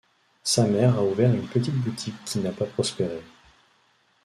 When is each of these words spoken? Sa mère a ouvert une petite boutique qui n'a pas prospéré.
Sa 0.41 0.65
mère 0.65 0.97
a 0.97 1.03
ouvert 1.03 1.31
une 1.31 1.47
petite 1.47 1.75
boutique 1.75 2.25
qui 2.25 2.39
n'a 2.39 2.49
pas 2.51 2.65
prospéré. 2.65 3.21